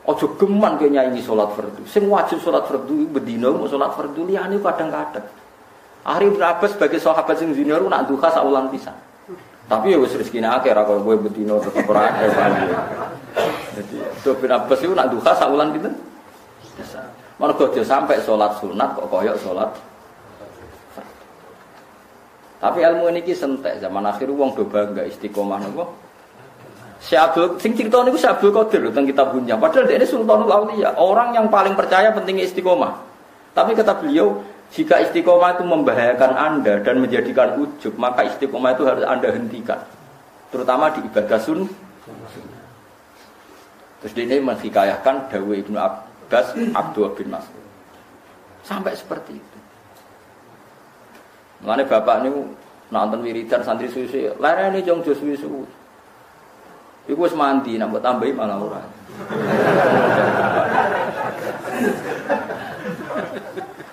Ojo 0.02 0.34
geman 0.38 0.82
kayak 0.82 0.92
nyanyi 0.98 1.22
sholat 1.22 1.54
fardu. 1.54 1.86
Sing 1.86 2.10
wajib 2.10 2.42
sholat 2.42 2.66
fardu 2.66 3.06
bedino 3.14 3.54
mau 3.54 3.70
sholat 3.70 3.94
fardu 3.94 4.26
liyane 4.26 4.58
kadang-kadang. 4.58 5.26
Ari 6.02 6.34
bin 6.34 6.42
Abbas 6.42 6.74
sebagai 6.74 6.98
sahabat 6.98 7.38
sing 7.38 7.54
junior 7.54 7.86
nak 7.86 8.10
duha 8.10 8.34
saulan. 8.34 8.74
Tapi 9.70 9.94
ya 9.94 9.98
wis 10.02 10.18
rezekine 10.18 10.50
akeh 10.50 10.74
ra 10.74 10.82
kowe 10.84 11.16
bedino 11.22 11.62
tetep 11.62 11.86
ora 11.86 12.10
Jadi 13.78 13.96
bin 14.26 14.52
Abbas 14.52 14.80
itu 14.82 14.94
nak 14.98 15.14
duha 15.14 15.32
saulan? 15.38 15.70
Mana 17.38 17.54
kok 17.54 17.74
sampai 17.74 18.22
sholat 18.26 18.58
sunat 18.58 18.98
kok 18.98 19.10
koyok 19.10 19.38
sholat 19.38 19.70
tapi 22.62 22.86
ilmu 22.86 23.10
ini 23.10 23.34
sentek 23.34 23.82
zaman 23.82 24.06
akhir 24.06 24.30
uang 24.30 24.54
do 24.54 24.70
bangga 24.70 25.02
istiqomah 25.10 25.58
nopo 25.66 25.98
Si 27.02 27.18
Abdul, 27.18 27.58
sing 27.58 27.74
cerita 27.74 28.06
niku 28.06 28.14
si 28.14 28.30
Abdul 28.30 28.54
Qadir 28.54 28.94
tentang 28.94 29.10
kitab 29.10 29.34
punya. 29.34 29.58
Padahal 29.58 29.90
dia 29.90 29.98
ini 29.98 30.06
Sultanul 30.06 30.54
Aulia, 30.54 30.94
orang 31.02 31.34
yang 31.34 31.50
paling 31.50 31.74
percaya 31.74 32.14
pentingnya 32.14 32.46
istiqomah. 32.46 32.94
Tapi 33.58 33.74
kata 33.74 33.98
beliau, 33.98 34.38
jika 34.70 35.02
istiqomah 35.02 35.58
itu 35.58 35.66
membahayakan 35.66 36.32
Anda 36.38 36.78
dan 36.86 37.02
menjadikan 37.02 37.58
ujub, 37.58 37.98
maka 37.98 38.30
istiqomah 38.30 38.78
itu 38.78 38.86
harus 38.86 39.02
Anda 39.02 39.34
hentikan. 39.34 39.82
Terutama 40.54 40.94
di 40.94 41.02
ibadah 41.02 41.42
sun. 41.42 41.66
Terus 44.06 44.14
dia 44.14 44.26
ini 44.30 44.38
menghikayahkan 44.46 45.34
Dawe 45.34 45.54
Ibnu 45.58 45.78
Abbas 45.82 46.54
Abdul 46.54 47.18
bin 47.18 47.34
Mas. 47.34 47.50
Sampai 48.62 48.94
seperti 48.94 49.42
itu. 49.42 49.58
Mengenai 51.66 51.90
bapak 51.90 52.26
ini 52.26 52.30
nonton 52.94 53.26
wiridan 53.26 53.66
santri 53.66 53.90
susu, 53.90 54.38
ini 54.38 54.80
jong 54.86 55.02
jos 55.02 55.18
susu. 55.18 55.66
Iku 57.12 57.28
wis 57.28 57.36
mandi, 57.36 57.76
nambah 57.76 58.00
tambahi 58.00 58.32
malah 58.32 58.56
ora. 58.56 58.82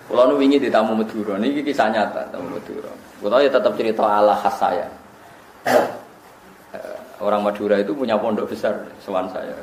Kalau 0.06 0.34
nu 0.34 0.34
wingi 0.38 0.62
di 0.62 0.70
tamu 0.70 0.94
Madura, 0.94 1.34
ini 1.38 1.62
kisah 1.66 1.90
nyata 1.90 2.30
tamu 2.30 2.54
Madura. 2.54 2.90
Kalau 3.18 3.38
ya 3.42 3.50
tetap 3.50 3.74
cerita 3.74 4.06
ala 4.06 4.38
khas 4.38 4.54
saya. 4.54 4.86
Eh, 6.74 6.96
orang 7.18 7.42
Madura 7.42 7.82
itu 7.82 7.90
punya 7.90 8.14
pondok 8.14 8.54
besar, 8.54 8.86
sewan 9.02 9.26
saya. 9.34 9.54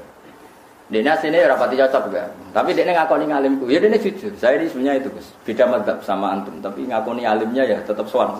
Dia 0.86 1.18
sini 1.18 1.42
rapati 1.42 1.80
cocok 1.82 2.14
gak? 2.14 2.30
Tapi 2.54 2.70
dia 2.78 2.86
ngakoni 2.94 3.26
ngalimku. 3.26 3.66
Ya 3.72 3.82
dia 3.82 3.98
jujur. 3.98 4.30
Saya 4.38 4.62
ini 4.62 4.70
sebenarnya 4.70 5.02
itu 5.02 5.10
Gus. 5.18 5.28
Beda 5.42 5.66
madhab 5.66 5.98
sama 6.06 6.38
antum. 6.38 6.62
Tapi 6.62 6.86
ngakoni 6.86 7.26
alimnya 7.26 7.66
ya 7.66 7.82
tetap 7.82 8.06
sewan. 8.06 8.38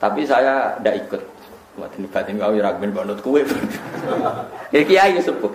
Tapi 0.00 0.24
saya 0.24 0.72
tidak 0.80 1.04
ikut. 1.04 1.22
Watin 1.78 2.10
batin 2.10 2.34
kau 2.42 2.52
ya 2.52 2.74
ben 2.74 2.90
banut 2.90 3.22
kue. 3.22 3.46
Ya 4.74 4.82
kiai 4.82 5.14
ya 5.14 5.22
sepuh. 5.22 5.54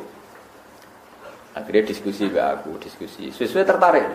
Akhirnya 1.54 1.86
diskusi 1.86 2.26
be 2.32 2.42
aku, 2.42 2.82
diskusi. 2.82 3.30
Sesuai 3.30 3.68
tertarik. 3.68 4.08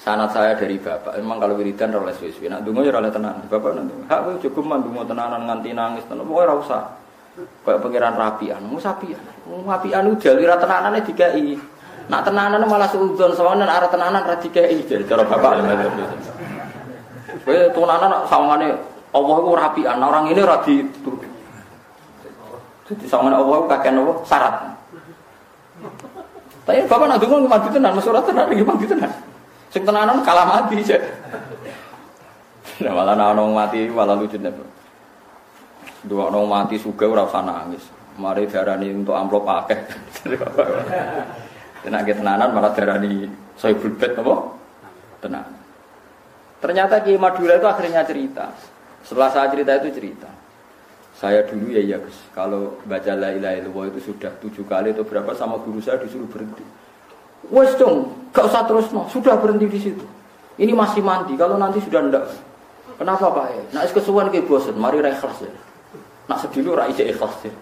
Sanat 0.00 0.34
saya 0.34 0.58
dari 0.58 0.82
bapak, 0.82 1.14
emang 1.14 1.38
kalau 1.38 1.54
wiridan 1.54 1.94
oleh 1.94 2.10
sesuai. 2.16 2.50
Nak 2.50 2.60
dungo 2.66 2.82
ya 2.82 2.90
oleh 2.96 3.12
tenang. 3.12 3.38
Bapak 3.46 3.76
nanti, 3.76 3.94
hak 4.08 4.42
cukup 4.42 4.64
man 4.66 4.82
dungo 4.82 5.06
tenanan 5.06 5.46
nganti 5.46 5.70
nangis 5.76 6.02
tenan. 6.08 6.26
Pokoknya 6.26 6.56
usah. 6.58 6.82
Kayak 7.32 7.80
pangeran 7.80 8.12
rapian, 8.12 8.60
mau 8.60 8.76
sapian, 8.76 9.16
mau 9.48 9.64
rapian 9.64 10.04
udah 10.04 10.32
lira 10.36 10.52
tenanannya 10.60 11.00
dikai. 11.00 11.56
Nak 12.12 12.28
tenanan 12.28 12.60
malah 12.68 12.84
seudon 12.92 13.32
sawanan 13.32 13.64
arah 13.64 13.88
tenanan 13.88 14.20
ra 14.20 14.36
dikai. 14.36 14.84
Jadi 14.84 15.08
cara 15.08 15.24
bapak. 15.24 15.64
Kowe 17.48 17.56
tenanan 17.72 18.28
sawangane 18.28 18.91
Allah 19.12 19.36
itu 19.44 19.50
rapian, 19.52 19.98
orang 20.00 20.24
ini 20.32 20.40
rapi 20.40 20.74
itu. 20.88 21.12
Jadi 22.88 23.04
sama 23.08 23.28
Allah 23.32 23.56
itu 23.60 23.68
kakek 23.68 23.92
Allah 23.92 24.16
syarat. 24.24 24.54
Tapi 26.62 26.78
bapak 26.86 27.06
nak 27.10 27.18
dengar 27.18 27.42
mati 27.44 27.68
tenan, 27.74 27.92
mas 27.98 28.04
surat 28.06 28.22
tenan 28.22 28.46
lagi 28.46 28.64
mati 28.64 28.86
tenan. 28.86 29.12
Sing 29.72 29.82
tenanan 29.82 30.22
kalah 30.22 30.46
mati 30.46 30.78
aja. 30.80 30.96
Nah 32.82 32.92
malah 32.92 33.14
orang 33.14 33.50
mati 33.52 33.88
malah 33.90 34.14
lucu 34.14 34.38
nih. 34.38 34.52
Dua 36.06 36.30
orang 36.30 36.46
mati 36.46 36.76
suka 36.78 37.06
ora 37.06 37.26
usah 37.26 37.42
nangis. 37.42 37.82
Mari 38.18 38.46
darani 38.46 38.92
untuk 38.92 39.16
amplop 39.16 39.48
akeh. 39.48 39.78
Tenak 41.82 42.06
tenanan 42.06 42.54
malah 42.54 42.70
darani 42.76 43.26
saya 43.58 43.74
bulbet 43.74 44.14
apa? 44.18 44.34
Tenang. 45.22 45.48
Ternyata 46.62 47.02
Ki 47.02 47.18
Madura 47.18 47.58
itu 47.58 47.66
akhirnya 47.66 48.06
cerita. 48.06 48.50
Setelah 49.02 49.30
saya 49.34 49.46
cerita 49.50 49.72
itu 49.82 49.90
cerita. 49.98 50.30
Saya 51.22 51.46
dulu 51.46 51.70
ya 51.70 51.78
ya 51.78 52.02
Gus, 52.02 52.18
kalau 52.34 52.82
baca 52.82 53.14
la 53.14 53.30
ilaha 53.30 53.54
illallah 53.62 53.94
itu 53.94 54.10
sudah 54.10 54.34
tujuh 54.42 54.66
kali 54.66 54.90
atau 54.90 55.06
berapa 55.06 55.30
sama 55.38 55.54
guru 55.62 55.78
saya 55.78 56.02
disuruh 56.02 56.26
berhenti. 56.26 56.66
Wes 57.46 57.78
dong, 57.78 58.10
gak 58.34 58.50
usah 58.50 58.66
terus 58.66 58.90
no, 58.90 59.06
sudah 59.06 59.38
berhenti 59.38 59.70
di 59.70 59.78
situ. 59.78 60.02
Ini 60.58 60.74
masih 60.74 60.98
mandi, 60.98 61.38
kalau 61.38 61.62
nanti 61.62 61.78
sudah 61.78 62.10
ndak. 62.10 62.26
Kenapa 62.98 63.30
Pak? 63.34 63.46
Ya? 63.54 63.62
Nak 63.78 63.94
kesuwan 63.94 64.34
ke 64.34 64.42
bosan, 64.42 64.74
mari 64.78 64.98
ikhlas 64.98 65.38
ya. 65.42 65.52
Nak 66.26 66.38
sedih 66.42 66.66
lu 66.66 66.74
rai 66.74 66.90
ikhlas 66.90 67.34
ya. 67.46 67.54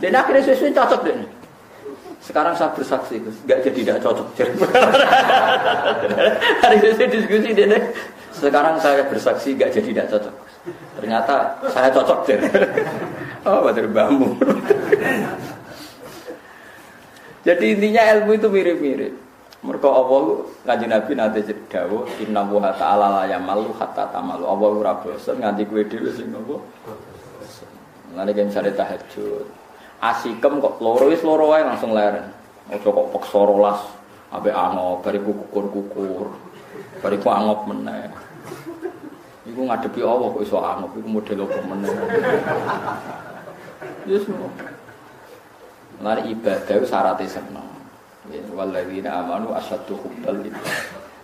Dan 0.00 0.16
akhirnya 0.16 0.40
sesuai 0.50 0.72
cocok 0.72 1.00
deh. 1.04 1.14
Sekarang 2.26 2.56
saya 2.56 2.72
bersaksi, 2.72 3.20
nggak 3.20 3.58
jadi 3.68 3.78
tidak 3.84 3.98
cocok. 4.00 4.26
Hari 6.64 6.76
ini 6.80 7.04
diskusi 7.20 7.50
deh. 7.52 7.68
Sekarang 8.32 8.80
saya 8.80 9.04
bersaksi 9.06 9.54
nggak 9.54 9.70
jadi 9.76 9.88
tidak 9.92 10.08
cocok. 10.08 10.34
Ternyata 10.98 11.58
saya 11.74 11.90
cocok 11.90 12.18
deh. 12.30 12.38
Oh, 13.42 13.66
bater 13.66 13.90
bambu. 13.90 14.38
Jadi 17.42 17.74
intinya 17.74 18.02
ilmu 18.14 18.38
itu 18.38 18.46
mirip-mirip. 18.46 19.14
Mereka 19.62 19.86
Allah 19.86 20.42
ngaji 20.66 20.86
Nabi 20.90 21.12
nanti 21.14 21.38
cerdawo 21.46 22.02
Inna 22.18 22.42
wuha 22.42 22.74
ta'ala 22.74 23.22
la 23.22 23.24
yamalu 23.30 23.70
hatta 23.78 24.10
tamalu 24.10 24.42
Allah 24.42 24.68
ora 24.74 24.92
bosan 24.98 25.38
nganti 25.38 25.70
kue 25.70 25.86
dhewe 25.86 26.10
sing 26.10 26.34
apa 26.34 26.58
Lalu 28.18 28.30
kayak 28.34 28.46
misalnya 28.50 28.74
tahajud 28.74 29.46
Asikem 30.02 30.58
kok 30.58 30.82
loro 30.82 31.06
wis 31.06 31.22
loro 31.22 31.54
wae 31.54 31.62
langsung 31.62 31.94
leren 31.94 32.26
Ojo 32.74 32.90
kok 32.90 33.08
peksa 33.14 33.38
rolas 33.38 33.78
Abe 34.34 34.50
angop, 34.50 35.06
bariku 35.06 35.30
kukur-kukur 35.30 36.34
Bariku 36.98 37.30
angop 37.30 37.70
meneh 37.70 38.10
Iku 39.42 39.60
ngadepi 39.66 40.00
Allah 40.06 40.28
kok 40.30 40.42
iso 40.46 40.58
angop, 40.62 40.94
iku 40.94 41.08
model 41.10 41.38
apa 41.50 41.58
meneh 41.66 41.90
Yes, 44.06 44.26
Lalu 46.02 46.34
ibadah 46.34 46.74
itu 46.78 46.86
syaratnya 46.86 47.26
senang 47.26 47.68
Ya, 48.30 48.38
Waladina 48.54 49.18
amanu 49.18 49.50
asyadu 49.50 49.98
hubbal 49.98 50.46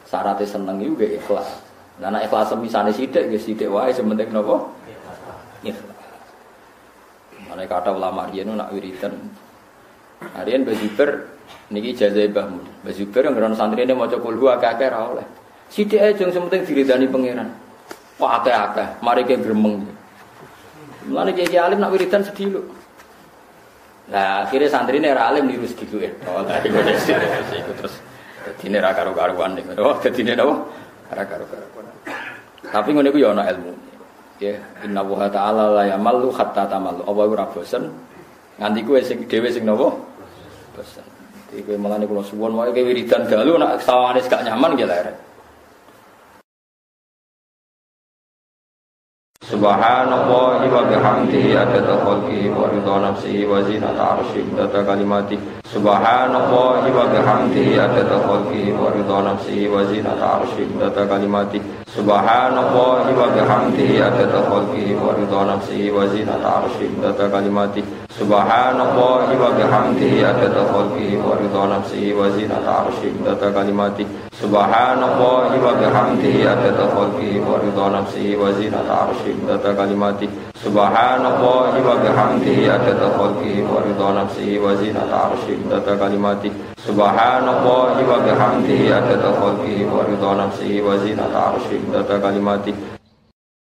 Syaratnya 0.09 0.51
seneng 0.51 0.83
itu 0.83 0.99
gak 0.99 1.15
ikhlas. 1.21 1.49
Nah, 2.03 2.11
nah 2.11 2.19
ikhlas 2.23 2.51
misalnya 2.59 2.91
sidik, 2.91 3.31
ya 3.31 3.39
sidik 3.39 3.71
wae 3.71 3.95
sementing 3.95 4.35
nopo. 4.35 4.73
Ikhlas. 5.63 5.99
Mana 7.47 7.63
kata 7.71 7.95
ulama 7.95 8.27
dia 8.35 8.43
nak 8.43 8.75
wiridan. 8.75 9.15
Harian 10.35 10.67
bajuber 10.67 11.29
niki 11.71 11.95
jazai 11.95 12.33
bahmu. 12.35 12.59
Bajuber 12.83 13.31
yang 13.31 13.35
geran 13.39 13.55
santri 13.55 13.87
ini 13.87 13.95
mau 13.95 14.11
cokul 14.11 14.35
dua 14.35 14.59
kakek 14.59 14.91
oleh. 14.91 15.27
Sidik 15.71 16.01
aja 16.01 16.19
yang 16.19 16.33
sementing 16.35 16.67
diridani 16.67 17.07
pangeran. 17.07 17.68
Wah 18.19 18.43
akeh-akeh, 18.43 18.99
mari 18.99 19.23
ke 19.23 19.39
gremeng. 19.39 19.87
Mulane 21.07 21.33
kiai 21.33 21.57
alim 21.57 21.79
nak 21.79 21.95
wiridan 21.95 22.27
sedih 22.27 22.59
lho. 22.59 22.63
Nah 24.11 24.45
akhirnya 24.45 24.69
santri 24.69 24.99
ini 24.99 25.09
alim 25.15 25.47
niru 25.47 25.65
segitu 25.65 26.03
ya. 26.03 26.11
Oh 26.27 26.43
tadi 26.43 26.69
gue 26.69 26.83
terus 27.79 27.95
jadi 28.43 28.65
ini 28.67 28.79
raka 28.83 29.07
karuan 29.07 29.55
nih. 29.55 29.65
Oh 29.79 29.95
jadi 30.03 30.19
ini 30.21 30.33
apa? 30.35 30.55
Raka 31.15 31.35
karuan. 31.39 31.87
Tapi 32.69 32.89
gue 32.91 33.03
nih 33.07 33.13
ya 33.23 33.31
ilmu. 33.55 33.73
Ya 34.39 34.55
inna 34.83 35.03
wuha 35.07 35.31
ta'ala 35.31 35.79
la 35.79 35.85
yamalu 35.87 36.29
hatta 36.35 36.67
tamalu. 36.67 37.07
Allah 37.07 37.25
ora 37.25 37.47
bosen. 37.49 37.87
Nganti 38.59 38.81
gue 38.83 38.99
sing 39.07 39.19
dewe 39.31 39.49
sing 39.55 39.63
nopo 39.63 39.95
bosen. 40.75 41.07
Jadi 41.55 41.65
gue 41.65 41.77
malah 41.79 41.97
nih 42.03 42.11
kalau 42.11 42.27
suwon 42.27 42.53
mau 42.53 42.67
kayak 42.67 42.85
wiridan 42.85 43.25
galu 43.31 43.57
nak 43.57 43.81
sawanis 43.81 44.27
gak 44.27 44.43
nyaman 44.45 44.75
gitu 44.77 44.91
ya. 44.91 45.15
Subhanallah 49.49 50.61
wa 50.61 50.85
bihamdihi 50.85 51.57
adada 51.57 51.97
khalqihi 52.05 52.53
wa 52.53 52.69
ridha 52.69 53.01
nafsihi 53.01 53.49
wa 53.49 53.65
zinata 53.65 54.21
arshih 54.21 54.45
data 54.53 54.85
kalimati. 54.85 55.41
Subhanallah 55.65 56.85
wa 56.85 57.09
bihamdihi 57.09 57.81
adada 57.81 58.21
khalqihi 58.29 58.77
wa 58.77 58.93
ridha 58.93 59.25
nafsihi 59.25 59.73
wa 59.73 59.81
zinata 59.89 60.45
arshih 60.45 60.69
data 60.77 61.09
kalimati. 61.09 61.65
Subhanallah 61.89 63.09
wa 63.09 63.33
bihamdihi 63.33 63.97
adada 64.05 64.45
khalqihi 64.53 64.93
wa 65.01 65.17
ridha 65.17 65.41
nafsihi 65.49 65.97
wa 65.97 66.05
zinata 66.13 66.49
arshih 66.69 66.93
data 67.01 67.25
kalimati. 67.33 67.81
Subhanallah 68.21 69.33
wa 69.33 69.49
bihamdihi 69.57 70.29
adada 70.29 70.61
khalqihi 70.69 71.25
wa 71.25 71.41
ridha 71.41 71.63
nafsihi 71.73 72.13
wa 72.13 72.29
zinata 72.37 72.85
arshih 72.85 73.17
kalimati. 73.25 74.05
adada 74.05 74.13
khalqihi 74.13 74.18
wa 77.43 77.59
ridha 77.59 77.91
nafsihi 77.91 78.39
wa 78.39 78.55
zinata 78.55 79.11
arshih 79.11 79.35
data 79.43 79.75
kalimati 79.75 80.31
Subhanallah 80.63 81.75
wa 81.75 81.99
bihamdihi 81.99 82.71
adada 82.71 83.19
khalqihi 83.19 83.67
wa 83.67 83.83
ridha 83.83 84.15
nafsihi 84.15 84.63
wa 84.63 84.79
zinata 84.79 85.35
arshih 85.35 85.59
data 85.67 85.99
kalimati 85.99 86.55
Subhanallah 86.79 87.99
wa 87.99 88.19
bihamdihi 88.23 88.95
adada 88.95 89.35
khalqihi 89.43 89.91
wa 89.91 90.07
ridha 90.07 90.31
nafsihi 90.39 90.87
wa 90.87 90.95
zinata 91.03 91.59
arshih 91.59 91.83
data 91.91 92.23
kalimati 92.23 92.71